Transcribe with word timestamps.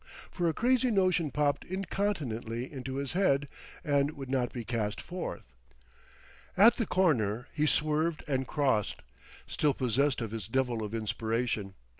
For 0.31 0.49
a 0.49 0.53
crazy 0.55 0.89
notion 0.89 1.29
popped 1.29 1.63
incontinently 1.63 2.73
into 2.73 2.95
his 2.95 3.13
head, 3.13 3.47
and 3.83 4.09
would 4.17 4.31
not 4.31 4.51
be 4.51 4.63
cast 4.65 4.99
forth. 4.99 5.53
At 6.57 6.77
the 6.77 6.87
corner 6.87 7.47
he 7.53 7.67
swerved 7.67 8.23
and 8.27 8.47
crossed, 8.47 9.03
still 9.45 9.75
possessed 9.75 10.19
of 10.19 10.31
his 10.31 10.47
devil 10.47 10.83
of 10.83 10.95
inspiration. 10.95 11.75